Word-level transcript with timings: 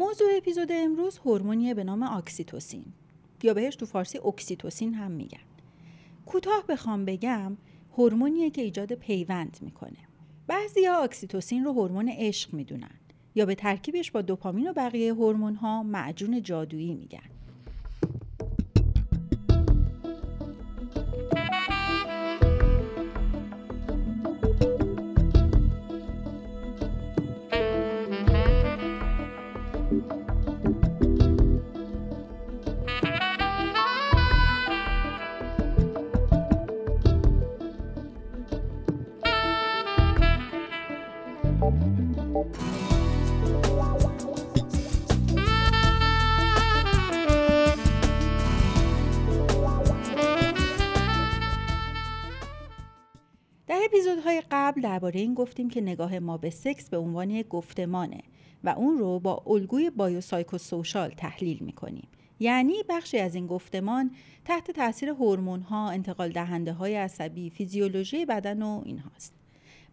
موضوع 0.00 0.28
اپیزود 0.36 0.68
امروز 0.72 1.18
هورمونیه 1.18 1.74
به 1.74 1.84
نام 1.84 2.02
oxytocin 2.02 2.84
یا 3.42 3.54
بهش 3.54 3.76
تو 3.76 3.86
فارسی 3.86 4.18
اکسیتوسین 4.18 4.94
هم 4.94 5.10
میگن. 5.10 5.38
کوتاه 6.26 6.64
بخوام 6.68 7.04
بگم 7.04 7.56
هورمونیه 7.98 8.50
که 8.50 8.62
ایجاد 8.62 8.92
پیوند 8.92 9.58
می‌کنه. 9.60 9.98
بعضیا 10.46 11.02
اکسیتوسین 11.02 11.64
رو 11.64 11.72
هورمون 11.72 12.08
عشق 12.08 12.54
می‌دونن 12.54 12.90
یا 13.34 13.46
به 13.46 13.54
ترکیبش 13.54 14.10
با 14.10 14.22
دوپامین 14.22 14.70
و 14.70 14.72
بقیه 14.72 15.14
هورمون 15.14 15.54
ها 15.54 15.82
معجون 15.82 16.42
جادویی 16.42 16.94
میگن. 16.94 17.30
قبل 54.80 54.88
درباره 54.88 55.20
این 55.20 55.34
گفتیم 55.34 55.70
که 55.70 55.80
نگاه 55.80 56.18
ما 56.18 56.36
به 56.36 56.50
سکس 56.50 56.88
به 56.88 56.96
عنوان 56.96 57.30
یک 57.30 57.48
گفتمانه 57.48 58.20
و 58.64 58.68
اون 58.68 58.98
رو 58.98 59.18
با 59.18 59.42
الگوی 59.46 59.90
بایوسایکوسوشال 59.90 61.10
تحلیل 61.10 61.58
می‌کنیم 61.60 62.08
یعنی 62.40 62.74
بخشی 62.88 63.18
از 63.18 63.34
این 63.34 63.46
گفتمان 63.46 64.10
تحت 64.44 64.70
تاثیر 64.70 65.08
هورمون 65.08 65.60
ها، 65.60 65.90
انتقال 65.90 66.32
دهنده 66.32 66.72
های 66.72 66.96
عصبی، 66.96 67.50
فیزیولوژی 67.50 68.26
بدن 68.26 68.62
و 68.62 68.82
این 68.84 68.98
هاست. 68.98 69.34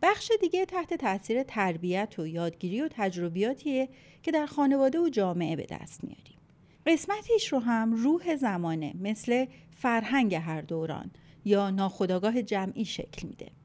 بخش 0.02 0.32
دیگه 0.42 0.66
تحت 0.66 0.94
تاثیر 0.94 1.44
تربیت 1.44 2.16
و 2.20 2.28
یادگیری 2.28 2.82
و 2.82 2.88
تجربیاتیه 2.92 3.90
که 4.24 4.32
در 4.32 4.46
خانواده 4.46 5.00
و 5.00 5.10
جامعه 5.10 5.56
به 5.56 5.66
دست 5.70 6.04
میاریم. 6.04 6.38
قسمتیش 6.86 7.54
رو 7.54 7.60
هم 7.60 7.94
روح 7.94 8.36
زمانه 8.36 8.94
مثل 9.02 9.46
فرهنگ 9.72 10.36
هر 10.36 10.62
دوران 10.62 11.12
یا 11.46 11.70
ناخودآگاه 11.70 12.42
جمعی 12.42 12.86
شکل 12.86 13.28
میده. 13.28 13.57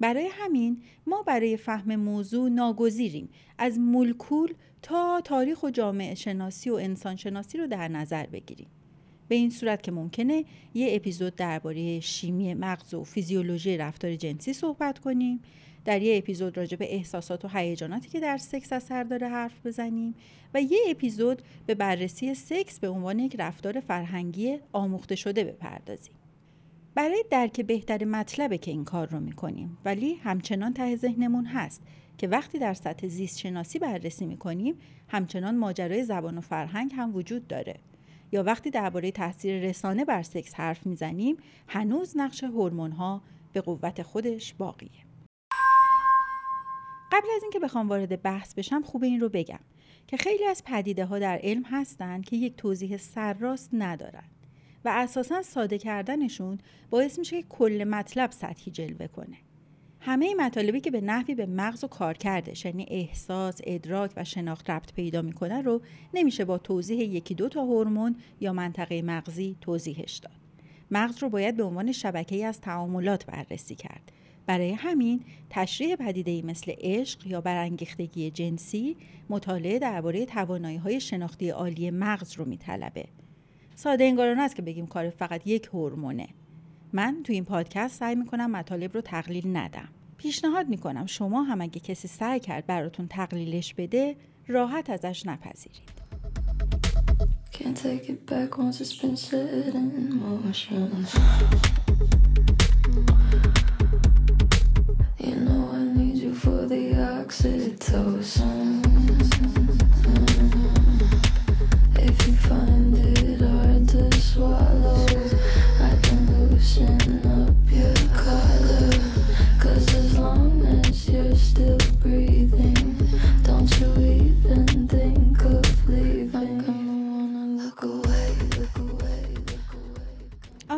برای 0.00 0.28
همین 0.32 0.82
ما 1.06 1.22
برای 1.22 1.56
فهم 1.56 1.96
موضوع 1.96 2.48
ناگزیریم. 2.48 3.28
از 3.58 3.78
مولکول 3.78 4.54
تا 4.82 5.20
تاریخ 5.24 5.62
و 5.62 5.70
جامعه 5.70 6.14
شناسی 6.14 6.70
و 6.70 6.74
انسان 6.74 7.16
شناسی 7.16 7.58
رو 7.58 7.66
در 7.66 7.88
نظر 7.88 8.26
بگیریم. 8.26 8.68
به 9.28 9.34
این 9.34 9.50
صورت 9.50 9.82
که 9.82 9.92
ممکنه 9.92 10.44
یه 10.74 10.88
اپیزود 10.96 11.36
درباره 11.36 12.00
شیمی 12.00 12.54
مغز 12.54 12.94
و 12.94 13.04
فیزیولوژی 13.04 13.76
رفتار 13.76 14.16
جنسی 14.16 14.52
صحبت 14.52 14.98
کنیم. 14.98 15.40
در 15.84 16.02
یه 16.02 16.18
اپیزود 16.18 16.56
راجع 16.56 16.76
به 16.76 16.94
احساسات 16.94 17.44
و 17.44 17.48
هیجاناتی 17.48 18.08
که 18.08 18.20
در 18.20 18.36
سکس 18.38 18.72
اثر 18.72 19.04
داره 19.04 19.28
حرف 19.28 19.66
بزنیم 19.66 20.14
و 20.54 20.62
یه 20.62 20.78
اپیزود 20.88 21.42
به 21.66 21.74
بررسی 21.74 22.34
سکس 22.34 22.78
به 22.78 22.88
عنوان 22.88 23.18
یک 23.18 23.36
رفتار 23.38 23.80
فرهنگی 23.80 24.58
آموخته 24.72 25.16
شده 25.16 25.44
بپردازیم. 25.44 26.19
برای 26.94 27.24
درک 27.30 27.60
بهتر 27.60 28.04
مطلبه 28.04 28.58
که 28.58 28.70
این 28.70 28.84
کار 28.84 29.08
رو 29.08 29.20
می‌کنیم. 29.20 29.78
ولی 29.84 30.14
همچنان 30.14 30.74
ته 30.74 30.96
ذهنمون 30.96 31.46
هست 31.46 31.82
که 32.18 32.28
وقتی 32.28 32.58
در 32.58 32.74
سطح 32.74 33.08
زیست 33.08 33.38
شناسی 33.38 33.78
بررسی 33.78 34.26
می‌کنیم 34.26 34.74
همچنان 35.08 35.56
ماجرای 35.56 36.04
زبان 36.04 36.38
و 36.38 36.40
فرهنگ 36.40 36.92
هم 36.96 37.16
وجود 37.16 37.48
داره. 37.48 37.76
یا 38.32 38.42
وقتی 38.42 38.70
درباره 38.70 39.10
تاثیر 39.10 39.60
رسانه 39.68 40.04
بر 40.04 40.22
سکس 40.22 40.54
حرف 40.54 40.86
می‌زنیم 40.86 41.36
هنوز 41.68 42.16
نقش 42.16 42.44
هورمون 42.44 42.92
ها 42.92 43.22
به 43.52 43.60
قوت 43.60 44.02
خودش 44.02 44.54
باقیه. 44.54 44.90
قبل 47.12 47.28
از 47.36 47.42
اینکه 47.42 47.58
بخوام 47.58 47.88
وارد 47.88 48.22
بحث 48.22 48.54
بشم 48.54 48.82
خوب 48.82 49.04
این 49.04 49.20
رو 49.20 49.28
بگم 49.28 49.60
که 50.06 50.16
خیلی 50.16 50.46
از 50.46 50.64
پدیده 50.64 51.04
ها 51.04 51.18
در 51.18 51.40
علم 51.42 51.62
هستند 51.62 52.24
که 52.24 52.36
یک 52.36 52.56
توضیح 52.56 52.96
سرراست 52.96 53.70
ندارن. 53.72 54.24
و 54.84 54.88
اساسا 54.88 55.42
ساده 55.42 55.78
کردنشون 55.78 56.58
باعث 56.90 57.18
میشه 57.18 57.42
که 57.42 57.48
کل 57.48 57.84
مطلب 57.84 58.30
سطحی 58.30 58.72
جلوه 58.72 59.06
کنه 59.06 59.36
همه 60.00 60.34
مطالبی 60.34 60.80
که 60.80 60.90
به 60.90 61.00
نحوی 61.00 61.34
به 61.34 61.46
مغز 61.46 61.84
و 61.84 61.88
کار 61.88 62.14
کرده 62.14 62.52
یعنی 62.64 62.86
احساس، 62.88 63.60
ادراک 63.64 64.12
و 64.16 64.24
شناخت 64.24 64.70
ربط 64.70 64.92
پیدا 64.92 65.22
می‌کنه 65.22 65.62
رو 65.62 65.82
نمیشه 66.14 66.44
با 66.44 66.58
توضیح 66.58 66.98
یکی 66.98 67.34
دو 67.34 67.48
تا 67.48 67.62
هورمون 67.62 68.16
یا 68.40 68.52
منطقه 68.52 69.02
مغزی 69.02 69.56
توضیحش 69.60 70.16
داد. 70.16 70.32
مغز 70.90 71.22
رو 71.22 71.28
باید 71.28 71.56
به 71.56 71.62
عنوان 71.62 71.92
شبکه 71.92 72.46
از 72.46 72.60
تعاملات 72.60 73.26
بررسی 73.26 73.74
کرد. 73.74 74.12
برای 74.46 74.72
همین 74.72 75.24
تشریح 75.50 75.96
پدیده 75.96 76.42
مثل 76.42 76.72
عشق 76.78 77.26
یا 77.26 77.40
برانگیختگی 77.40 78.30
جنسی 78.30 78.96
مطالعه 79.28 79.78
درباره 79.78 80.26
توانایی 80.26 80.76
های 80.76 81.00
شناختی 81.00 81.50
عالی 81.50 81.90
مغز 81.90 82.32
رو 82.32 82.44
میطلبه. 82.44 83.04
ساده 83.80 84.04
انگارانه 84.04 84.42
است 84.42 84.56
که 84.56 84.62
بگیم 84.62 84.86
کار 84.86 85.10
فقط 85.10 85.46
یک 85.46 85.66
هورمونه. 85.72 86.28
من 86.92 87.16
تو 87.24 87.32
این 87.32 87.44
پادکست 87.44 87.98
سعی 87.98 88.14
می‌کنم 88.14 88.50
مطالب 88.50 88.94
رو 88.94 89.00
تقلیل 89.00 89.56
ندم. 89.56 89.88
پیشنهاد 90.16 90.68
می‌کنم 90.68 91.06
شما 91.06 91.42
هم 91.42 91.60
اگه 91.60 91.80
کسی 91.80 92.08
سعی 92.08 92.40
کرد 92.40 92.66
براتون 92.66 93.08
تقلیلش 93.08 93.74
بده 93.74 94.16
راحت 94.48 94.90
ازش 94.90 95.26
نپذیرید. 95.26 96.00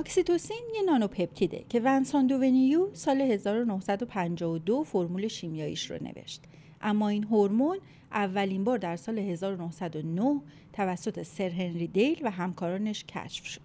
اکسیتوسین 0.03 0.63
یه 0.75 0.83
نانوپپتیده 0.83 1.65
که 1.69 1.81
ونسان 1.81 2.27
دوونیو 2.27 2.95
سال 2.95 3.21
1952 3.21 4.85
فرمول 4.85 5.29
شیمیاییش 5.29 5.91
رو 5.91 5.97
نوشت. 6.03 6.43
اما 6.81 7.09
این 7.09 7.25
هورمون 7.25 7.79
اولین 8.13 8.65
بار 8.65 8.79
در 8.79 8.97
سال 8.97 9.19
1909 9.19 10.41
توسط 10.73 11.23
سر 11.23 11.49
هنری 11.49 11.87
دیل 11.87 12.21
و 12.23 12.31
همکارانش 12.31 13.05
کشف 13.05 13.47
شد. 13.47 13.61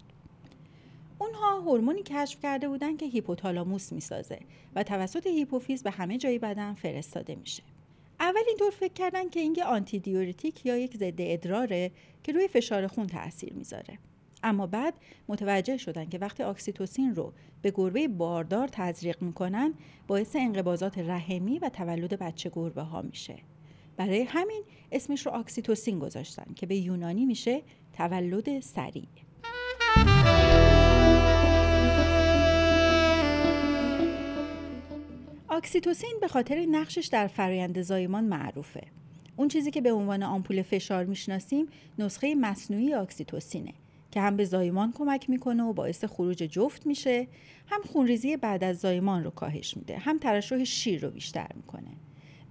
اونها 1.20 1.59
هورمونی 1.59 2.03
کشف 2.03 2.42
کرده 2.42 2.68
بودن 2.68 2.98
که 2.98 3.06
هیپوتالاموس 3.06 3.94
می‌سازه 3.94 4.40
و 4.75 4.84
توسط 4.84 5.28
هیپوفیز 5.28 5.84
به 5.84 5.92
همه 5.92 6.18
جای 6.18 6.40
بدن 6.40 6.74
فرستاده 6.74 7.36
میشه. 7.36 7.64
اول 8.19 8.44
اینطور 8.48 8.72
فکر 8.72 8.94
کردن 8.94 9.30
که 9.30 9.40
این 9.40 9.56
یه 9.58 9.64
آنتی 9.64 10.00
دیورتیک 10.00 10.66
یا 10.66 10.78
یک 10.78 10.98
ضد 10.98 11.16
ادراره 11.19 11.92
که 12.24 12.31
روی 12.31 12.48
فشار 12.48 12.88
خون 12.88 13.08
تاثیر 13.08 13.54
می‌ذاره. 13.54 13.98
اما 14.44 14.68
بعد 14.68 14.94
متوجه 15.28 15.78
شدن 15.78 16.06
که 16.06 16.18
وقتی 16.18 16.44
اکسیتوسین 16.44 17.16
رو 17.16 17.34
به 17.62 17.72
گربه 17.75 18.08
باردار 18.08 18.68
تزریق 18.68 19.22
می‌کنن 19.22 19.74
باعث 20.08 20.36
انقباضات 20.36 20.98
رحمی 20.98 21.59
و 21.59 21.70
تولد 21.70 22.20
بچه 22.20 22.52
گربه 22.53 22.81
ها 22.81 23.02
میشه. 23.02 23.36
برای 23.98 24.24
همین 24.24 24.64
اسمش 24.92 25.25
رو 25.25 25.34
اکسیتوسین 25.34 26.00
گذاشتن 26.00 26.53
که 26.56 26.66
به 26.66 26.75
یونانی 26.75 27.25
میشه 27.25 27.62
تولد 27.94 28.60
سریع. 28.60 29.07
اکسیتوسین 35.50 36.18
به 36.22 36.28
خاطر 36.28 36.66
نقشش 36.72 37.06
در 37.06 37.28
فرایند 37.28 37.81
زایمان 37.81 38.24
معروفه. 38.24 38.83
اون 39.36 39.48
چیزی 39.48 39.72
که 39.72 39.81
به 39.81 39.92
عنوان 39.92 40.24
آمپول 40.24 40.62
فشار 40.62 41.06
می‌شناسیم 41.06 41.68
نسخه 42.00 42.36
مصنوعی 42.36 42.94
اکسیتوسینه 42.94 43.74
که 44.18 44.22
هم 44.22 44.38
به 44.38 44.46
زایمان 44.46 44.92
کمک 44.92 45.30
می‌کنه 45.30 45.64
و 45.64 45.74
باعث 45.74 46.06
خروج 46.06 46.38
جفت 46.38 46.86
میشه 46.86 47.28
هم 47.68 47.81
خونریزی 47.81 48.38
بعد 48.38 48.64
از 48.64 48.80
زایمان 48.80 49.24
رو 49.24 49.30
کاهش 49.30 49.78
میده 49.78 49.98
هم 49.98 50.18
ترشح 50.18 50.64
شیر 50.64 51.02
رو 51.02 51.10
بیشتر 51.10 51.48
می‌کنه. 51.56 51.92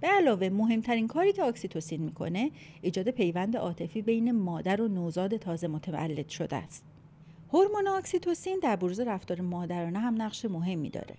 به 0.01 0.07
علاوه 0.07 0.49
مهمترین 0.49 1.07
کاری 1.07 1.33
که 1.33 1.43
اکسیتوسین 1.43 2.01
می‌کنه 2.01 2.51
ایجاد 2.81 3.09
پیوند 3.11 3.57
عاطفی 3.57 4.01
بین 4.01 4.31
مادر 4.31 4.81
و 4.81 4.87
نوزاد 4.87 5.37
تازه 5.37 5.67
متولد 5.67 6.29
شده 6.29 6.55
است. 6.55 6.83
هورمون 7.53 7.87
اکسیتوسین 7.87 8.59
در 8.63 8.75
بروز 8.75 8.99
رفتار 8.99 9.41
مادرانه 9.41 9.99
هم 9.99 10.21
نقش 10.21 10.45
مهمی 10.45 10.89
داره. 10.89 11.15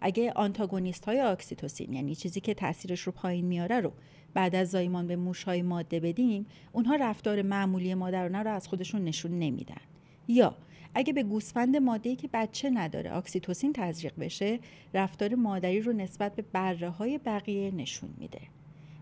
اگه 0.00 0.32
آنتاگونیست 0.32 1.04
های 1.04 1.20
اکسیتوسین 1.20 1.92
یعنی 1.92 2.14
چیزی 2.14 2.40
که 2.40 2.54
تاثیرش 2.54 3.00
رو 3.00 3.12
پایین 3.12 3.44
میاره 3.44 3.80
رو 3.80 3.92
بعد 4.34 4.54
از 4.54 4.70
زایمان 4.70 5.06
به 5.06 5.16
موشهای 5.16 5.62
ماده 5.62 6.00
بدیم 6.00 6.46
اونها 6.72 6.96
رفتار 6.96 7.42
معمولی 7.42 7.94
مادرانه 7.94 8.38
رو 8.38 8.50
از 8.50 8.68
خودشون 8.68 9.04
نشون 9.04 9.38
نمیدن. 9.38 9.80
یا 10.28 10.56
اگه 10.94 11.12
به 11.12 11.22
گوسفند 11.22 11.76
ماده‌ای 11.76 12.16
که 12.16 12.28
بچه 12.32 12.70
نداره 12.70 13.16
اکسیتوسین 13.16 13.72
تزریق 13.72 14.12
بشه 14.18 14.58
رفتار 14.94 15.34
مادری 15.34 15.80
رو 15.80 15.92
نسبت 15.92 16.34
به 16.34 16.44
بره 16.52 16.90
های 16.90 17.18
بقیه 17.18 17.70
نشون 17.70 18.10
میده. 18.18 18.40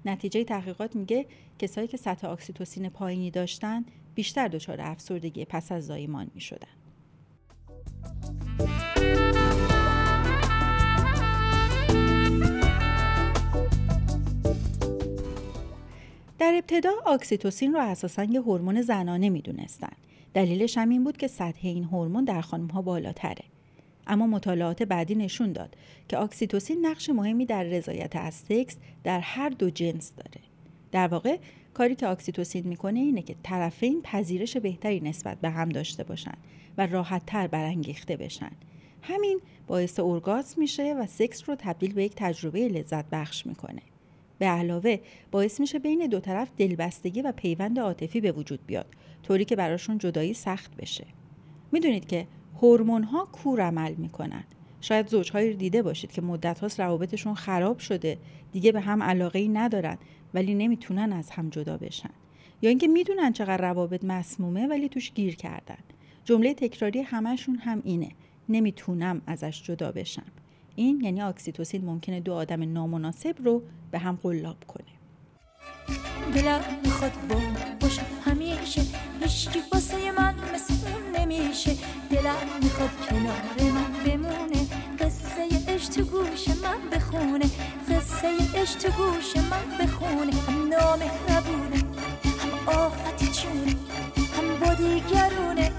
نتیجه 0.04 0.44
تحقیقات 0.44 0.96
میگه 0.96 1.26
کسایی 1.58 1.88
که 1.88 1.96
سطح 1.96 2.28
اکسیتوسین 2.28 2.88
پایینی 2.88 3.30
داشتن 3.30 3.84
بیشتر 4.14 4.48
دچار 4.48 4.80
افسردگی 4.80 5.44
پس 5.44 5.72
از 5.72 5.86
زایمان 5.86 6.30
می‌شدن. 6.34 6.85
در 16.46 16.54
ابتدا 16.54 16.90
اکسیتوسین 17.06 17.72
رو 17.72 17.80
اساسا 17.80 18.24
یه 18.24 18.40
هورمون 18.40 18.82
زنانه 18.82 19.28
می‌دونستن. 19.28 19.92
دلیلش 20.34 20.78
هم 20.78 20.88
این 20.88 21.04
بود 21.04 21.16
که 21.16 21.28
سطح 21.28 21.60
این 21.62 21.84
هورمون 21.84 22.24
در 22.24 22.40
خانم 22.40 22.66
ها 22.66 22.82
بالاتره. 22.82 23.44
اما 24.06 24.26
مطالعات 24.26 24.82
بعدی 24.82 25.14
نشون 25.14 25.52
داد 25.52 25.76
که 26.08 26.18
اکسیتوسین 26.18 26.86
نقش 26.86 27.10
مهمی 27.10 27.46
در 27.46 27.62
رضایت 27.62 28.16
از 28.16 28.34
سکس 28.34 28.76
در 29.04 29.20
هر 29.20 29.48
دو 29.48 29.70
جنس 29.70 30.12
داره. 30.16 30.40
در 30.92 31.08
واقع 31.08 31.36
کاری 31.74 31.94
که 31.94 32.08
اکسیتوسین 32.08 32.68
می‌کنه 32.68 33.00
اینه 33.00 33.22
که 33.22 33.34
طرفین 33.42 34.02
پذیرش 34.02 34.56
بهتری 34.56 35.00
نسبت 35.00 35.40
به 35.40 35.50
هم 35.50 35.68
داشته 35.68 36.04
باشن 36.04 36.34
و 36.78 36.86
راحت 36.86 37.26
تر 37.26 37.46
برانگیخته 37.46 38.16
بشن. 38.16 38.52
همین 39.02 39.40
باعث 39.66 40.00
ارگازم 40.00 40.60
میشه 40.60 40.94
و 40.94 41.06
سکس 41.06 41.48
رو 41.48 41.54
تبدیل 41.58 41.92
به 41.92 42.04
یک 42.04 42.12
تجربه 42.16 42.68
لذت 42.68 43.04
بخش 43.10 43.46
می‌کنه. 43.46 43.82
به 44.38 44.46
علاوه 44.46 44.98
باعث 45.30 45.60
میشه 45.60 45.78
بین 45.78 46.06
دو 46.06 46.20
طرف 46.20 46.48
دلبستگی 46.56 47.22
و 47.22 47.32
پیوند 47.32 47.78
عاطفی 47.78 48.20
به 48.20 48.32
وجود 48.32 48.66
بیاد 48.66 48.86
طوری 49.22 49.44
که 49.44 49.56
براشون 49.56 49.98
جدایی 49.98 50.34
سخت 50.34 50.76
بشه. 50.76 51.06
می‌دونید 51.72 52.06
که 52.06 52.26
هورمون 52.62 53.02
ها 53.02 53.24
کور 53.24 53.60
عمل 53.60 53.94
می‌کنن. 53.94 54.44
شاید 54.80 55.08
زوجهایی 55.08 55.50
رو 55.50 55.56
دیده 55.56 55.82
باشید 55.82 56.12
که 56.12 56.22
مدت 56.22 56.58
هاست 56.58 56.80
روابطشون 56.80 57.34
خراب 57.34 57.78
شده 57.78 58.18
دیگه 58.52 58.72
به 58.72 58.80
هم 58.80 59.02
علاقه 59.02 59.38
ای 59.38 59.48
ندارن 59.48 59.98
ولی 60.34 60.54
نمی‌تونن 60.54 61.12
از 61.12 61.30
هم 61.30 61.50
جدا 61.50 61.76
بشن. 61.76 62.10
یا 62.62 62.68
اینکه 62.68 62.88
می‌دونن 62.88 63.32
چقدر 63.32 63.68
روابط 63.68 64.04
مسمومه 64.04 64.66
ولی 64.66 64.88
توش 64.88 65.12
گیر 65.12 65.36
کردن. 65.36 65.78
جمله 66.24 66.54
تکراری 66.54 67.00
همشون 67.00 67.56
هم 67.56 67.82
اینه 67.84 68.08
نمی‌تونم 68.48 69.22
ازش 69.26 69.62
جدا 69.62 69.92
بشم. 69.92 70.26
این 70.76 71.00
یعنی 71.00 71.22
اکسیتوسین 71.22 71.84
ممکنه 71.84 72.20
دو 72.20 72.34
آدم 72.34 72.72
نامناسب 72.72 73.34
رو 73.44 73.62
به 73.90 73.98
هم 73.98 74.18
قلاب 74.22 74.56
کنه. 74.68 74.86
دلم 76.34 76.60
می‌خواد 76.84 77.12
با 77.28 77.40
باشه 77.80 78.02
همیشه 78.24 78.82
هیچکی 79.20 79.58
واسه 79.72 80.12
من 80.12 80.34
مثل 80.54 80.74
اون 80.88 81.20
نمیشه. 81.20 81.76
دلم 82.10 82.36
می‌خواد 82.62 82.90
کنار 83.10 83.42
من 83.72 84.04
بمونه. 84.06 84.66
قصه 85.00 85.48
اش 85.68 85.86
تو 85.86 86.02
گوش 86.02 86.48
من 86.48 86.90
بخونه. 86.92 87.46
قصه 87.90 88.28
اش 88.54 88.74
تو 88.74 88.88
گوش 88.88 89.36
من 89.36 89.78
بخونه. 89.86 90.32
هم 90.32 90.68
نامه 90.68 91.10
نبونه 91.30 91.76
هم 92.40 92.68
آفتی 92.78 93.26
چونه 93.26 93.74
هم 94.36 94.60
با 94.60 94.74
دیگرونه. 94.74 95.72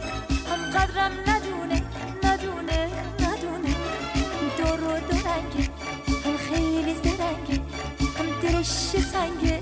هم 0.50 0.80
قدرم 0.80 1.27
سنگه 9.18 9.62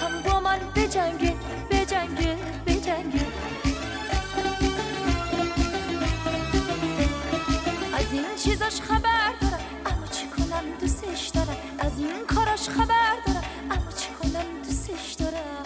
هم 0.00 0.22
با 0.22 0.40
من 0.40 0.58
بجنگه 0.76 1.34
بجنگه 1.70 2.36
بجنگه 2.66 3.26
از 7.94 8.12
این 8.12 8.24
چیزاش 8.44 8.80
خبر 8.80 9.32
دارم 9.40 9.60
اما 9.86 10.06
چی 10.06 10.26
کنم 10.26 10.64
دوستش 10.80 11.28
دارم 11.28 11.56
از 11.78 11.98
این 11.98 12.26
کاراش 12.26 12.68
خبر 12.68 13.16
دارم 13.26 13.44
اما 13.70 13.90
چی 13.90 14.08
کنم 14.12 14.62
دوستش 14.64 15.12
دارم 15.12 15.64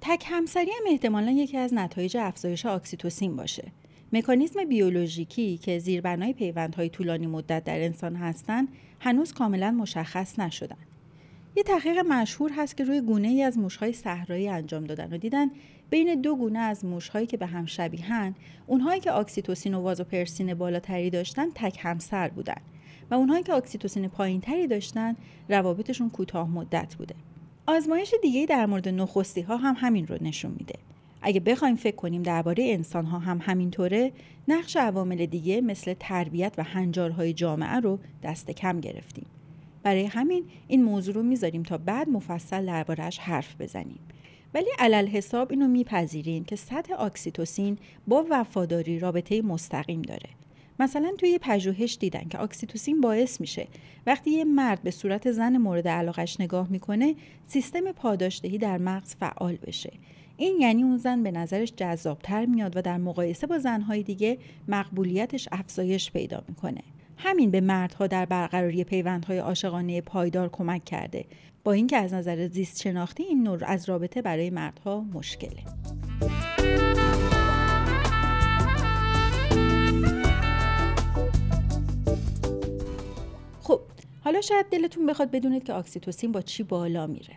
تک 0.00 0.24
همسری 0.28 0.70
هم 0.70 0.84
احتمالا 0.90 1.30
یکی 1.30 1.56
از 1.56 1.74
نتایج 1.74 2.16
افزایش 2.16 2.66
اکسیتوسین 2.66 3.36
باشه. 3.36 3.72
مکانیزم 4.12 4.64
بیولوژیکی 4.64 5.58
که 5.58 5.78
زیربنای 5.78 6.32
پیوندهای 6.32 6.88
طولانی 6.88 7.26
مدت 7.26 7.64
در 7.64 7.80
انسان 7.80 8.16
هستند 8.16 8.68
هنوز 9.00 9.32
کاملا 9.32 9.70
مشخص 9.70 10.38
نشدن. 10.38 10.76
یه 11.56 11.62
تحقیق 11.62 11.98
مشهور 11.98 12.52
هست 12.56 12.76
که 12.76 12.84
روی 12.84 13.00
گونه 13.00 13.28
ای 13.28 13.42
از 13.42 13.58
موشهای 13.58 13.92
صحرایی 13.92 14.48
انجام 14.48 14.84
دادن 14.84 15.12
و 15.12 15.18
دیدن 15.18 15.50
بین 15.90 16.20
دو 16.20 16.36
گونه 16.36 16.58
از 16.58 16.84
موشهایی 16.84 17.26
که 17.26 17.36
به 17.36 17.46
هم 17.46 17.66
شبیهن 17.66 18.34
اونهایی 18.66 19.00
که 19.00 19.12
اکسیتوسین 19.12 19.74
و 19.74 19.80
وازوپرسین 19.80 20.54
بالاتری 20.54 21.10
داشتن 21.10 21.50
تک 21.54 21.78
همسر 21.80 22.28
بودن 22.28 22.60
و 23.10 23.14
اونهایی 23.14 23.42
که 23.42 23.54
اکسیتوسین 23.54 24.08
پایینتری 24.08 24.66
داشتن 24.66 25.16
روابطشون 25.48 26.10
کوتاه 26.10 26.50
مدت 26.50 26.94
بوده. 26.94 27.14
آزمایش 27.66 28.14
دیگه 28.22 28.46
در 28.46 28.66
مورد 28.66 28.88
نخستی 28.88 29.40
ها 29.40 29.56
هم 29.56 29.74
همین 29.78 30.06
رو 30.06 30.18
نشون 30.20 30.54
میده. 30.58 30.74
اگه 31.22 31.40
بخوایم 31.40 31.76
فکر 31.76 31.96
کنیم 31.96 32.22
درباره 32.22 32.64
انسان 32.64 33.04
ها 33.04 33.18
هم 33.18 33.38
همینطوره 33.42 34.12
نقش 34.48 34.76
عوامل 34.76 35.26
دیگه 35.26 35.60
مثل 35.60 35.94
تربیت 36.00 36.54
و 36.58 36.62
هنجارهای 36.62 37.32
جامعه 37.32 37.80
رو 37.80 37.98
دست 38.22 38.50
کم 38.50 38.80
گرفتیم. 38.80 39.26
برای 39.82 40.04
همین 40.04 40.44
این 40.68 40.84
موضوع 40.84 41.14
رو 41.14 41.22
می‌ذاریم 41.22 41.62
تا 41.62 41.78
بعد 41.78 42.08
مفصل 42.08 42.66
دربارهش 42.66 43.18
حرف 43.18 43.54
بزنیم. 43.60 43.98
ولی 44.54 44.70
علل 44.78 45.06
حساب 45.06 45.50
اینو 45.50 45.68
میپذیریم 45.68 46.44
که 46.44 46.56
سطح 46.56 47.00
اکسیتوسین 47.00 47.78
با 48.06 48.26
وفاداری 48.30 48.98
رابطه 48.98 49.42
مستقیم 49.42 50.02
داره. 50.02 50.28
مثلا 50.80 51.12
توی 51.18 51.38
پژوهش 51.42 51.96
دیدن 52.00 52.24
که 52.30 52.40
اکسیتوسین 52.40 53.00
باعث 53.00 53.40
میشه. 53.40 53.66
وقتی 54.06 54.30
یه 54.30 54.44
مرد 54.44 54.82
به 54.82 54.90
صورت 54.90 55.30
زن 55.30 55.56
مورد 55.56 55.88
علاقش 55.88 56.40
نگاه 56.40 56.68
می‌کنه 56.70 57.14
سیستم 57.48 57.92
پاداشدهی 57.92 58.58
در 58.58 58.78
مغز 58.78 59.14
فعال 59.14 59.56
بشه. 59.56 59.92
این 60.40 60.60
یعنی 60.60 60.82
اون 60.82 60.96
زن 60.96 61.22
به 61.22 61.30
نظرش 61.30 61.72
جذابتر 61.76 62.46
میاد 62.46 62.76
و 62.76 62.82
در 62.82 62.96
مقایسه 62.96 63.46
با 63.46 63.58
زنهای 63.58 64.02
دیگه 64.02 64.38
مقبولیتش 64.68 65.48
افزایش 65.52 66.10
پیدا 66.10 66.42
می‌کنه. 66.48 66.82
همین 67.16 67.50
به 67.50 67.60
مردها 67.60 68.06
در 68.06 68.24
برقراری 68.24 68.84
پیوندهای 68.84 69.38
عاشقانه 69.38 70.00
پایدار 70.00 70.48
کمک 70.48 70.84
کرده. 70.84 71.24
با 71.64 71.72
اینکه 71.72 71.96
از 71.96 72.14
نظر 72.14 72.48
زیست 72.48 72.82
شناختی 72.82 73.22
این 73.22 73.42
نوع 73.42 73.58
از 73.66 73.88
رابطه 73.88 74.22
برای 74.22 74.50
مردها 74.50 75.00
مشکله. 75.00 75.62
خب 83.60 83.80
حالا 84.20 84.40
شاید 84.40 84.66
دلتون 84.70 85.06
بخواد 85.06 85.30
بدونید 85.30 85.64
که 85.64 85.74
اکسیتوسین 85.74 86.32
با 86.32 86.40
چی 86.40 86.62
بالا 86.62 87.06
میره. 87.06 87.34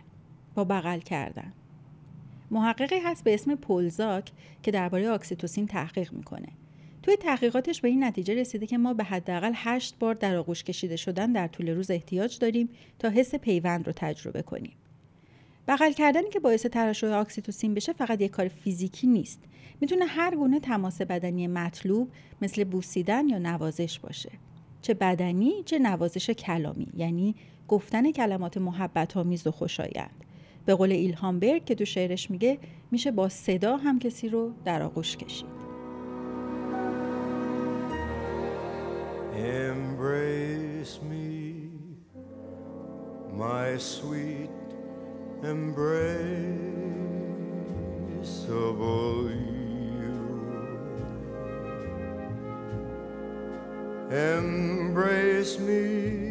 با 0.54 0.64
بغل 0.64 0.98
کردن. 0.98 1.52
محققی 2.52 2.98
هست 2.98 3.24
به 3.24 3.34
اسم 3.34 3.54
پول 3.54 3.92
زاک 3.92 4.30
که 4.62 4.70
درباره 4.70 5.08
اکسیتوسین 5.08 5.66
تحقیق 5.66 6.12
می‌کنه. 6.12 6.48
توی 7.02 7.16
تحقیقاتش 7.16 7.80
به 7.80 7.88
این 7.88 8.04
نتیجه 8.04 8.34
رسیده 8.34 8.66
که 8.66 8.78
ما 8.78 8.94
به 8.94 9.04
حداقل 9.04 9.52
هشت 9.54 9.98
بار 9.98 10.14
در 10.14 10.36
آغوش 10.36 10.64
کشیده 10.64 10.96
شدن 10.96 11.32
در 11.32 11.48
طول 11.48 11.68
روز 11.68 11.90
احتیاج 11.90 12.38
داریم 12.38 12.68
تا 12.98 13.08
حس 13.08 13.34
پیوند 13.34 13.86
رو 13.86 13.92
تجربه 13.96 14.42
کنیم. 14.42 14.72
بغل 15.68 15.92
کردنی 15.92 16.30
که 16.30 16.40
باعث 16.40 16.66
ترشح 16.66 17.06
اکسیتوسین 17.06 17.74
بشه 17.74 17.92
فقط 17.92 18.20
یک 18.20 18.30
کار 18.30 18.48
فیزیکی 18.48 19.06
نیست. 19.06 19.40
می‌تونه 19.80 20.04
هر 20.04 20.36
گونه 20.36 20.60
تماس 20.60 21.02
بدنی 21.02 21.46
مطلوب 21.46 22.08
مثل 22.42 22.64
بوسیدن 22.64 23.28
یا 23.28 23.38
نوازش 23.38 23.98
باشه. 23.98 24.30
چه 24.82 24.94
بدنی 24.94 25.62
چه 25.64 25.78
نوازش 25.78 26.30
کلامی 26.30 26.88
یعنی 26.96 27.34
گفتن 27.68 28.12
کلمات 28.12 28.56
محبت 28.56 29.16
آمیز 29.16 29.46
و 29.46 29.50
خوشایند. 29.50 30.21
به 30.66 30.74
قول 30.74 30.92
ایلهام 30.92 31.38
برگ 31.38 31.64
که 31.64 31.74
تو 31.74 31.84
شعرش 31.84 32.30
میگه 32.30 32.58
میشه 32.90 33.10
با 33.10 33.28
صدا 33.28 33.76
هم 33.76 33.98
کسی 33.98 34.28
رو 34.28 34.52
در 34.64 34.82
آغوش 34.82 35.16
کشید 35.16 35.62
Embrace 39.34 41.00
me, 41.10 41.70
my 43.32 43.76
sweet 43.78 44.50
you. 50.00 50.16
Embrace 54.10 55.58
me, 55.58 56.21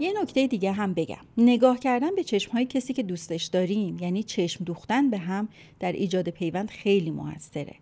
یه 0.00 0.12
نکته 0.22 0.46
دیگه 0.46 0.72
هم 0.72 0.94
بگم. 0.94 1.24
نگاه 1.38 1.78
کردن 1.78 2.14
به 2.14 2.24
چشم 2.24 2.52
های 2.52 2.66
کسی 2.66 2.92
که 2.92 3.02
دوستش 3.02 3.44
داریم 3.44 3.98
یعنی 3.98 4.22
چشم 4.22 4.64
دوختن 4.64 5.10
به 5.10 5.18
هم 5.18 5.48
در 5.80 5.92
ایجاد 5.92 6.28
پیوند 6.28 6.70
خیلی 6.70 7.10
موثره. 7.10 7.74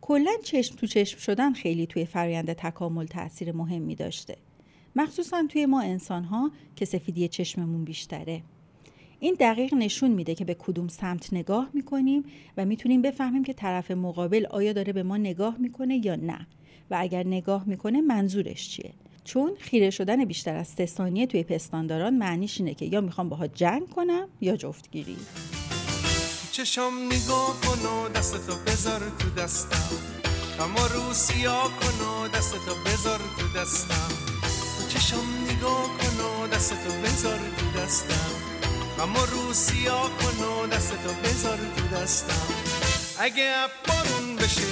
کلا 0.00 0.30
چشم 0.44 0.76
تو 0.76 0.86
چشم 0.86 1.18
شدن 1.18 1.52
خیلی 1.52 1.86
توی 1.86 2.04
فرایند 2.04 2.52
تکامل 2.52 3.06
تاثیر 3.06 3.52
مهمی 3.52 3.94
داشته. 3.94 4.36
مخصوصا 4.96 5.46
توی 5.48 5.66
ما 5.66 5.80
انسان 5.80 6.24
ها 6.24 6.50
که 6.76 6.84
سفیدی 6.84 7.28
چشممون 7.28 7.84
بیشتره. 7.84 8.42
این 9.20 9.36
دقیق 9.40 9.74
نشون 9.74 10.10
میده 10.10 10.34
که 10.34 10.44
به 10.44 10.54
کدوم 10.54 10.88
سمت 10.88 11.32
نگاه 11.32 11.70
می‌کنیم 11.74 12.24
و 12.56 12.64
می‌تونیم 12.64 13.02
بفهمیم 13.02 13.44
که 13.44 13.52
طرف 13.52 13.90
مقابل 13.90 14.46
آیا 14.50 14.72
داره 14.72 14.92
به 14.92 15.02
ما 15.02 15.16
نگاه 15.16 15.56
می‌کنه 15.58 16.06
یا 16.06 16.16
نه. 16.16 16.46
و 16.90 16.96
اگر 17.00 17.26
نگاه 17.26 17.68
می‌کنه 17.68 18.00
منظورش 18.00 18.68
چیه؟ 18.68 18.90
چون 19.24 19.52
خیره 19.60 19.90
شدن 19.90 20.24
بیشتر 20.24 20.56
از 20.56 20.68
سه 20.68 20.86
ثانیه 20.86 21.26
توی 21.26 21.42
پستانداران 21.42 22.14
معنیش 22.14 22.60
اینه 22.60 22.74
که 22.74 22.84
یا 22.84 23.00
می‌خوام 23.00 23.28
باها 23.28 23.46
جنگ 23.46 23.90
کنم 23.90 24.28
یا 24.40 24.56
جفتگیری. 24.56 25.16
چشم 26.52 26.92
نگاه 27.06 27.60
کن 27.60 27.86
و 27.86 28.08
دستتو 28.08 28.54
بذار 28.66 29.00
تو 29.18 29.30
دستم. 29.30 29.96
اما 30.60 30.86
رو 30.86 31.12
سیاه 31.12 31.70
کن 31.80 32.04
و 32.04 32.28
دستتو 32.28 32.74
بذار 32.86 33.18
تو 33.18 33.58
دستم. 33.60 34.08
چشم 34.88 35.24
نگاه 35.50 35.88
کن 35.98 36.20
و 36.24 36.46
دستتو 36.46 36.92
بذار 37.02 37.38
تو 37.38 37.80
دستم. 37.80 38.30
اما 39.02 39.24
رو 39.24 39.52
سیاه 39.52 40.10
کن 40.18 40.44
و 40.44 40.66
دستتو 40.66 41.12
بذار 41.24 41.58
تو 41.76 41.96
دستم. 41.96 42.48
اگه 43.18 43.52
بارون 43.88 44.36
بشه 44.36 44.62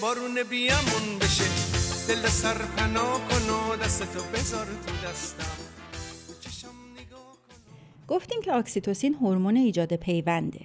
بارون 0.00 0.42
بیامون 0.50 1.18
بشه. 1.20 1.44
دل 2.08 2.22
کن 3.28 3.72
و 3.72 3.76
دستتو 3.84 4.20
بذار 4.34 4.66
تو 4.66 5.08
دستم 5.08 5.46
گفتیم 8.08 8.40
که 8.42 8.54
اکسیتوسین 8.54 9.14
هورمون 9.14 9.56
ایجاد 9.56 9.96
پیونده. 9.96 10.60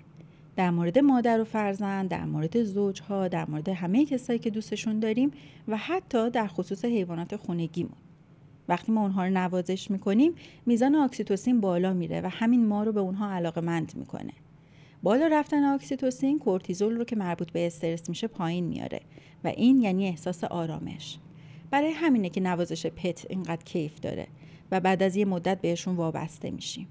در 0.56 0.70
مورد 0.70 1.00
مادر 1.00 1.42
و 1.42 1.44
فرزند 1.44 2.10
در 2.10 2.26
مورد 2.26 2.64
زوجها 2.64 3.28
در 3.28 3.50
مورد 3.50 3.70
همه 3.70 4.06
کسایی 4.06 4.40
که 4.40 4.50
دوستشون 4.50 5.00
داریم 5.00 5.32
و 5.68 5.78
حتی 5.78 6.30
در 6.30 6.48
خصوص 6.48 6.86
حیوانات 6.86 7.36
خونگیمون. 7.36 7.98
وقتی 8.68 8.92
ما 8.92 9.02
اونها 9.02 9.26
رو 9.26 9.30
نوازش 9.30 9.92
می‌کنیم 9.92 10.34
میزان 10.66 10.96
اکسیتوسین 10.96 11.62
بالا 11.62 11.94
میره 11.94 12.22
و 12.22 12.30
همین 12.32 12.68
ما 12.68 12.84
رو 12.84 12.92
به 12.92 13.00
اونها 13.00 13.32
علاقمند 13.32 13.92
می‌کنه. 13.96 14.34
بالا 15.04 15.28
رفتن 15.28 15.64
اکسیتوسین 15.64 16.40
کورتیزول 16.40 16.98
رو 16.98 17.04
که 17.04 17.16
مربوط 17.16 17.52
به 17.52 17.68
استرس 17.68 18.10
میشه 18.10 18.28
پایین 18.28 18.66
میاره 18.66 19.02
و 19.44 19.48
این 19.48 19.82
یعنی 19.82 20.08
احساس 20.08 20.44
آرامش. 20.44 21.18
برای 21.72 21.92
همینه 21.92 22.30
که 22.30 22.42
نوازش 22.42 22.86
پت 22.86 23.26
اینقدر 23.30 23.64
کیف 23.64 24.00
داره 24.00 24.28
و 24.72 24.80
بعد 24.80 25.04
از 25.04 25.16
یه 25.16 25.26
مدت 25.26 25.62
بهشون 25.62 25.96
وابسته 25.96 26.52
میشیم. 26.52 26.88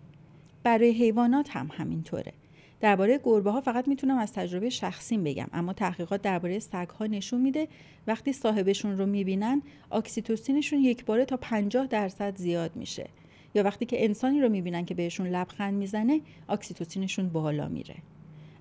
برای 0.62 0.90
حیوانات 0.90 1.56
هم 1.56 1.70
همینطوره. 1.72 2.32
درباره 2.80 3.20
گربه 3.24 3.50
ها 3.50 3.60
فقط 3.60 3.88
می‌تونم 3.88 4.18
از 4.18 4.32
تجربه 4.32 4.70
شخصیم 4.70 5.24
بگم 5.24 5.46
اما 5.52 5.72
تحقیقات 5.72 6.22
درباره 6.22 6.58
سگ 6.58 6.88
ها 6.98 7.06
نشون 7.06 7.40
میده 7.40 7.68
وقتی 8.06 8.32
صاحبشون 8.32 8.98
رو 8.98 9.06
می‌بینن 9.06 9.62
اکسیتوسینشون 9.92 10.78
یک 10.78 11.04
باره 11.04 11.24
تا 11.24 11.36
50 11.36 11.86
درصد 11.86 12.36
زیاد 12.36 12.76
میشه. 12.76 13.08
یا 13.54 13.62
وقتی 13.62 13.86
که 13.86 14.04
انسانی 14.04 14.40
رو 14.40 14.48
می‌بینن 14.48 14.84
که 14.84 14.94
بهشون 14.94 15.26
لبخند 15.26 15.74
می‌زنه 15.74 16.20
اکسیتوسینشون 16.48 17.28
بالا 17.28 17.68
میره. 17.68 17.96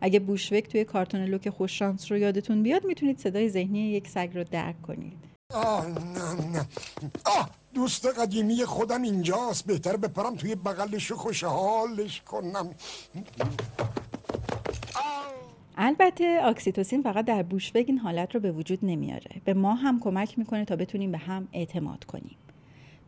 اگه 0.02 0.20
بوشوگ 0.20 0.68
توی 0.68 0.84
کارتون 0.84 1.26
لوک 1.26 1.50
خوششانس 1.50 2.12
رو 2.12 2.18
یادتون 2.18 2.64
بیاد 2.64 2.86
می‌تونید 2.86 3.18
صدای 3.18 3.50
ذهنی 3.50 3.80
یک 3.80 4.08
سگ 4.08 4.30
رو 4.34 4.44
درک 4.44 4.82
کنید. 4.82 5.29
آه 5.54 5.88
نه 5.88 6.34
نه. 6.34 6.66
دوست 7.74 8.06
قدیمی 8.06 8.66
خودم 8.66 9.02
اینجاست. 9.02 9.66
بهتره 9.66 9.98
بپرم 9.98 10.36
توی 10.36 10.56
بغلش 10.56 11.12
و 11.12 11.16
خوشحالش 11.16 12.22
کنم. 12.22 12.70
البته 15.78 16.40
اکسیتوسین 16.44 17.02
فقط 17.02 17.26
در 17.26 17.44
بوشوگ 17.44 17.86
این 17.88 17.98
حالت 17.98 18.36
رو 18.36 18.42
به 18.42 18.52
وجود 18.52 18.80
نمیاره. 18.84 19.42
به 19.46 19.54
ما 19.54 19.76
هم 19.76 20.00
کمک 20.00 20.40
می‌کنه 20.40 20.66
تا 20.66 20.76
بتونیم 20.76 21.12
به 21.12 21.18
هم 21.18 21.48
اعتماد 21.54 22.04
کنیم. 22.04 22.38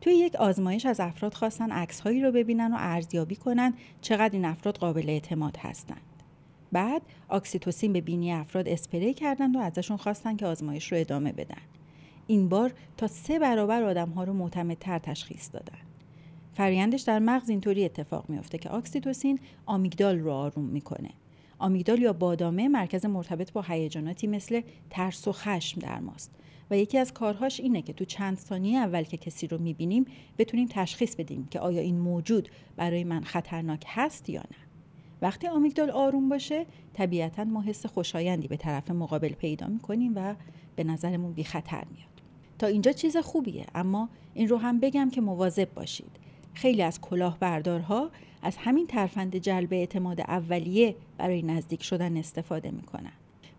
توی 0.00 0.14
یک 0.14 0.34
آزمایش 0.34 0.86
از 0.86 1.00
افراد 1.00 1.34
خواستن 1.34 1.70
عکسهایی 1.70 2.22
رو 2.22 2.32
ببینن 2.32 2.72
و 2.72 2.76
ارزیابی 2.78 3.36
کنن 3.36 3.74
چقدر 4.00 4.32
این 4.32 4.44
افراد 4.44 4.78
قابل 4.78 5.10
اعتماد 5.10 5.56
هستند. 5.56 6.02
بعد 6.72 7.02
اکسیتوسین 7.30 7.92
به 7.92 8.00
بینی 8.00 8.32
افراد 8.32 8.68
اسپری 8.68 9.14
کردند 9.14 9.56
و 9.56 9.58
ازشون 9.58 9.96
خواستن 9.96 10.36
که 10.36 10.46
آزمایش 10.46 10.92
رو 10.92 10.98
ادامه 10.98 11.32
بدن. 11.32 11.62
این 12.32 12.48
بار 12.48 12.72
تا 12.96 13.06
سه 13.06 13.38
برابر 13.38 13.82
آدم 13.82 14.08
ها 14.08 14.24
رو 14.24 14.32
معتمدتر 14.32 14.98
تشخیص 14.98 15.50
دادن. 15.52 15.78
فرایندش 16.54 17.02
در 17.02 17.18
مغز 17.18 17.50
اینطوری 17.50 17.84
اتفاق 17.84 18.24
میفته 18.28 18.58
که 18.58 18.74
اکسیتوسین 18.74 19.38
آمیگدال 19.66 20.18
رو 20.18 20.32
آروم 20.32 20.64
می‌کنه. 20.64 21.10
آمیگدال 21.58 22.02
یا 22.02 22.12
بادامه 22.12 22.68
مرکز 22.68 23.06
مرتبط 23.06 23.52
با 23.52 23.62
هیجاناتی 23.62 24.26
مثل 24.26 24.60
ترس 24.90 25.28
و 25.28 25.32
خشم 25.32 25.80
در 25.80 25.98
ماست 25.98 26.30
و 26.70 26.76
یکی 26.76 26.98
از 26.98 27.12
کارهاش 27.12 27.60
اینه 27.60 27.82
که 27.82 27.92
تو 27.92 28.04
چند 28.04 28.38
ثانیه 28.38 28.78
اول 28.78 29.02
که 29.02 29.16
کسی 29.16 29.46
رو 29.46 29.58
می‌بینیم 29.58 30.04
بتونیم 30.38 30.68
تشخیص 30.70 31.16
بدیم 31.16 31.46
که 31.50 31.60
آیا 31.60 31.80
این 31.80 31.98
موجود 31.98 32.48
برای 32.76 33.04
من 33.04 33.24
خطرناک 33.24 33.84
هست 33.86 34.30
یا 34.30 34.40
نه. 34.40 34.58
وقتی 35.22 35.46
آمیگدال 35.46 35.90
آروم 35.90 36.28
باشه 36.28 36.66
طبیعتا 36.92 37.44
ما 37.44 37.62
حس 37.62 37.86
خوشایندی 37.86 38.48
به 38.48 38.56
طرف 38.56 38.90
مقابل 38.90 39.32
پیدا 39.32 39.66
می‌کنیم 39.66 40.12
و 40.16 40.34
به 40.76 40.84
نظرمون 40.84 41.32
بی 41.32 41.44
خطر 41.44 41.84
میاد. 41.90 42.11
تا 42.62 42.68
اینجا 42.68 42.92
چیز 42.92 43.16
خوبیه 43.16 43.66
اما 43.74 44.08
این 44.34 44.48
رو 44.48 44.56
هم 44.56 44.80
بگم 44.80 45.10
که 45.10 45.20
مواظب 45.20 45.68
باشید. 45.74 46.10
خیلی 46.54 46.82
از 46.82 47.00
کلاهبردارها 47.00 48.10
از 48.42 48.56
همین 48.56 48.86
ترفند 48.86 49.36
جلب 49.36 49.72
اعتماد 49.72 50.20
اولیه 50.20 50.94
برای 51.18 51.42
نزدیک 51.42 51.82
شدن 51.82 52.16
استفاده 52.16 52.70
می‌کنن. 52.70 53.12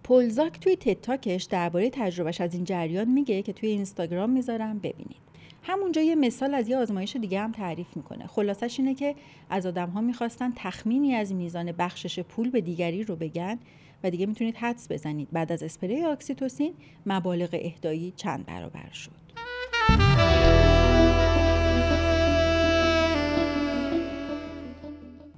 پولزاک 0.03 0.59
توی 0.59 0.75
تتاکش 0.75 1.43
درباره 1.43 1.89
تجربهش 1.89 2.41
از 2.41 2.53
این 2.53 2.63
جریان 2.63 3.07
میگه 3.07 3.41
که 3.41 3.53
توی 3.53 3.69
اینستاگرام 3.69 4.29
می‌ذارم 4.29 4.79
ببینید. 4.79 5.23
همونجا 5.63 6.01
یه 6.01 6.15
مثال 6.15 6.53
از 6.53 6.69
یه 6.69 6.77
آزمایش 6.77 7.15
دیگه 7.15 7.39
هم 7.39 7.51
تعریف 7.51 7.97
می‌کنه. 7.97 8.27
خلاصش 8.27 8.79
اینه 8.79 8.95
که 8.95 9.15
از 9.49 9.65
آدم 9.65 9.89
ها 9.89 10.01
می‌خواستن 10.01 10.53
تخمینی 10.55 11.13
از 11.15 11.33
میزان 11.33 11.71
بخشش 11.71 12.19
پول 12.19 12.49
به 12.49 12.61
دیگری 12.61 13.03
رو 13.03 13.15
بگن 13.15 13.59
و 14.03 14.09
دیگه 14.09 14.25
می‌تونید 14.25 14.55
حدس 14.55 14.91
بزنید. 14.91 15.27
بعد 15.31 15.51
از 15.51 15.63
اسپری 15.63 16.03
اکسیتوسین 16.03 16.73
مبالغ 17.05 17.49
اهدایی 17.53 18.13
چند 18.15 18.45
برابر 18.45 18.91
شد. 18.91 19.11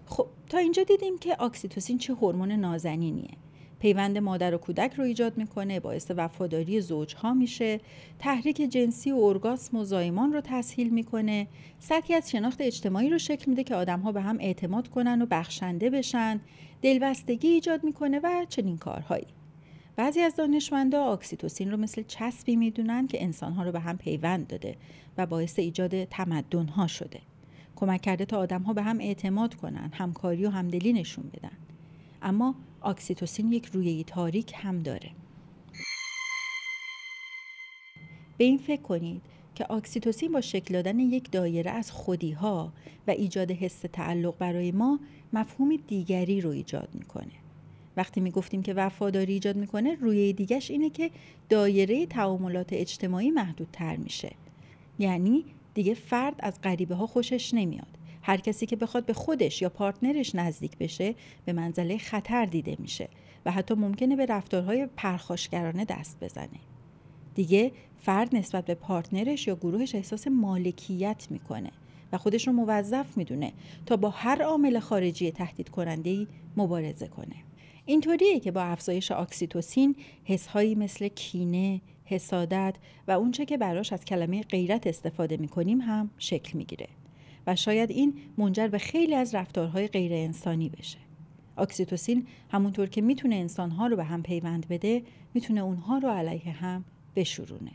خب 0.06 0.28
تا 0.50 0.58
اینجا 0.58 0.84
دیدیم 0.84 1.18
که 1.18 1.42
اکسیتوسین 1.42 1.98
چه 1.98 2.14
هورمون 2.14 2.52
نازنینیه. 2.52 3.30
پیوند 3.86 4.18
مادر 4.18 4.56
و 4.56 4.58
کودک 4.58 4.94
رو 4.94 5.04
ایجاد 5.04 5.38
می‌کنه 5.38 5.80
باعث 5.80 6.12
وفاداری 6.18 6.82
زوجها 6.82 7.34
میشه. 7.34 7.80
تحریک 8.20 8.58
جنسی 8.62 9.12
و 9.12 9.18
ارگاسم 9.18 9.78
و 9.78 9.84
زایمان 9.84 10.34
رو 10.34 10.42
تسهیل 10.44 10.90
می‌کنه. 10.90 11.48
سطحی 11.80 12.16
از 12.16 12.32
شناخت 12.32 12.62
اجتماعی 12.62 13.10
رو 13.10 13.18
شکل 13.18 13.50
میده 13.50 13.64
که 13.64 13.76
آدمها 13.76 14.12
به 14.12 14.22
هم 14.22 14.38
اعتماد 14.40 14.88
کنن 14.88 15.22
و 15.22 15.26
بخشنده 15.26 15.90
بشن. 15.90 16.40
دلبستگی 16.82 17.48
ایجاد 17.48 17.84
می‌کنه 17.84 18.20
و 18.24 18.46
چنین 18.50 18.78
کارهایی. 18.78 19.28
بعضی 19.96 20.20
از 20.20 20.36
دانشمندا 20.36 21.14
اکسیتوسین 21.14 21.72
رو 21.72 21.78
مثل 21.78 22.04
چسبی 22.08 22.56
می‌دونن 22.56 23.08
که 23.08 23.24
انسانها 23.24 23.64
رو 23.64 23.72
به 23.72 23.80
هم 23.80 23.98
پیوند 23.98 24.48
داده 24.48 24.76
و 25.18 25.26
باعث 25.26 25.60
ایجاد 25.60 26.04
تمدنها 26.04 26.88
شده. 26.88 27.20
کمک 27.76 28.02
کرده 28.02 28.26
تا 28.26 28.38
آدمها 28.38 28.74
به 28.74 28.82
هم 28.82 29.00
اعتماد 29.00 29.56
کنن 29.56 29.92
همکاری 29.94 30.46
و 30.46 30.50
همدلی 30.50 30.94
نشون 30.94 31.26
بدن. 31.34 31.58
اما 32.22 32.56
اکسیتوسین 32.88 33.52
یک 33.52 33.66
رویه 33.66 34.04
تاریک 34.04 34.54
هم 34.56 34.80
داره. 34.80 35.12
به 38.38 38.44
این 38.44 38.58
فکر 38.58 38.82
کنید 38.82 39.22
که 39.56 39.72
اکسیتوسین 39.72 40.32
با 40.32 40.42
شکل 40.42 40.74
دادن 40.74 41.00
یک 41.00 41.32
دایره 41.32 41.72
از 41.72 41.92
خودی 41.92 42.32
ها 42.32 42.74
و 43.08 43.12
ایجاد 43.12 43.52
حس 43.52 43.80
تعلق 43.94 44.38
برای 44.38 44.72
ما 44.72 45.00
مفهوم 45.34 45.76
دیگری 45.88 46.42
رو 46.42 46.50
ایجاد 46.50 46.90
می‌کنه. 46.94 47.32
وقتی 47.98 48.22
می 48.22 48.32
گفتیم 48.32 48.64
که 48.64 48.74
وفاداری 48.74 49.34
ایجاد 49.34 49.56
می‌کنه 49.56 49.96
روی 49.96 50.34
دیگش 50.34 50.72
اینه 50.72 50.90
که 50.90 51.12
دایره 51.50 52.06
تعاملات 52.06 52.74
اجتماعی 52.74 53.32
محدودتر 53.32 53.96
میشه. 53.96 54.32
یعنی 55.00 55.46
دیگه 55.74 55.94
فرد 55.94 56.36
از 56.40 56.62
غریبه 56.62 56.96
ها 56.96 57.08
خوشش 57.08 57.54
نمیاد. 57.54 57.98
هر 58.26 58.38
کسی 58.38 58.66
که 58.66 58.76
بخواد 58.76 59.06
به 59.06 59.14
خودش 59.14 59.62
یا 59.62 59.70
پارتنرش 59.70 60.36
نزدیک 60.36 60.78
بشه 60.78 61.16
به 61.46 61.54
منزله 61.54 61.98
خطر 61.98 62.46
دیده 62.46 62.76
میشه 62.80 63.10
و 63.46 63.52
حتی 63.52 63.74
ممکنه 63.74 64.16
به 64.16 64.26
رفتارهای 64.26 64.88
پرخاشگرانه 64.96 65.86
دست 65.86 66.18
بزنه. 66.24 66.60
دیگه 67.36 67.72
فرد 67.98 68.36
نسبت 68.36 68.66
به 68.66 68.76
پارتنرش 68.76 69.48
یا 69.48 69.56
گروهش 69.56 69.96
احساس 69.96 70.28
مالکیت 70.28 71.28
می‌کنه 71.30 71.72
و 72.12 72.18
خودش 72.18 72.48
رو 72.48 72.54
موظف 72.54 73.18
می‌دونه 73.18 73.54
تا 73.86 73.98
با 73.98 74.10
هر 74.10 74.42
عامل 74.42 74.80
خارجی 74.80 75.32
تهدید 75.32 75.70
کننده 75.70 76.28
مبارزه 76.58 77.08
کنه. 77.08 77.36
اینطوریه 77.86 78.40
که 78.40 78.52
با 78.52 78.62
افزایش 78.62 79.12
اکسیتوسین 79.12 79.96
حسهایی 80.24 80.76
مثل 80.76 81.08
کینه، 81.08 81.82
حسادت 82.06 82.76
و 83.08 83.12
اونچه 83.12 83.46
که 83.46 83.58
براش 83.58 83.94
از 83.94 84.06
کلمه 84.06 84.42
غیرت 84.42 84.88
استفاده 84.88 85.38
می‌کنیم 85.38 85.82
هم 85.82 86.10
شکل 86.18 86.58
می‌گیره. 86.58 86.88
و 87.48 87.56
شاید 87.56 87.92
این 87.92 88.14
منجر 88.38 88.68
به 88.68 88.78
خیلی 88.78 89.16
از 89.16 89.36
رفتارهای 89.36 89.88
غیر 89.88 90.14
انسانی 90.14 90.70
بشه. 90.70 90.98
اکسیتوسین 91.58 92.28
همونطور 92.52 92.90
که 92.90 93.02
می‌تونه 93.02 93.36
انسانها 93.36 93.88
رو 93.88 93.96
به 93.96 94.04
هم 94.04 94.24
پیوند 94.24 94.68
بده 94.68 95.04
می‌تونه 95.34 95.62
اونها 95.62 95.98
رو 95.98 96.10
علیه 96.10 96.52
هم 96.52 96.86
بشورونه. 97.16 97.72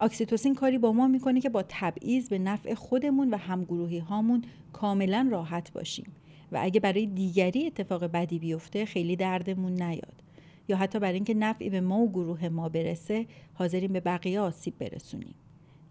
اکسیتوسین 0.00 0.54
کاری 0.54 0.78
با 0.78 0.92
ما 0.92 1.08
می‌کنه 1.08 1.40
که 1.40 1.48
با 1.48 1.64
تبعیض 1.68 2.28
به 2.28 2.38
نفع 2.38 2.74
خودمون 2.74 3.30
و 3.30 3.36
همگروهی 3.36 3.98
هامون 3.98 4.44
کاملا 4.72 5.28
راحت 5.30 5.72
باشیم 5.72 6.06
و 6.52 6.58
اگه 6.62 6.80
برای 6.80 7.06
دیگری 7.06 7.66
اتفاق 7.66 8.04
بدی 8.04 8.38
بیفته 8.38 8.84
خیلی 8.84 9.16
دردمون 9.16 9.82
نیاد 9.82 10.22
یا 10.68 10.76
حتی 10.76 10.98
برای 10.98 11.14
اینکه 11.14 11.34
نفعی 11.34 11.70
به 11.70 11.80
ما 11.80 11.98
و 11.98 12.10
گروه 12.10 12.48
ما 12.48 12.68
برسه 12.68 13.26
حاضرین 13.54 13.92
به 13.92 14.00
بقیه 14.00 14.40
آسیب 14.40 14.78
برسونیم 14.78 15.34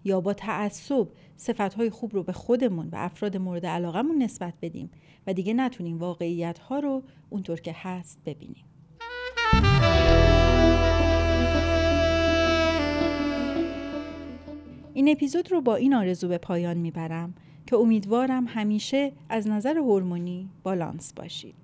یا 0.08 0.22
با 0.22 0.34
تعصب 0.34 1.08
صفتهای 1.38 1.90
خوب 1.90 2.14
رو 2.14 2.24
به 2.24 2.32
خودمون 2.34 2.90
و 2.92 2.96
افراد 2.96 3.38
مورد 3.38 3.66
علاقمون 3.66 4.24
نسبت 4.24 4.54
بدیم 4.62 4.90
و 5.28 5.34
دیگه 5.34 5.54
نتونیم 5.54 5.98
واقعیت 5.98 6.60
ها 6.60 6.80
رو 6.80 7.04
اونطور 7.30 7.60
که 7.60 7.76
هست 7.76 8.20
ببینیم. 8.26 8.66
این 14.94 15.10
اپیزود 15.10 15.52
رو 15.52 15.62
با 15.62 15.76
این 15.76 15.94
آرزو 15.94 16.28
به 16.28 16.38
پایان 16.38 16.78
می‌برم 16.78 17.34
که 17.66 17.76
امیدوارم 17.76 18.46
همیشه 18.48 19.12
از 19.30 19.48
نظر 19.48 19.78
هورمونی 19.78 20.50
بالانس 20.64 21.14
باشید. 21.14 21.56